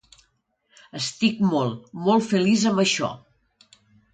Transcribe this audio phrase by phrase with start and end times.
[0.99, 3.11] Estic molt, molt feliç amb això.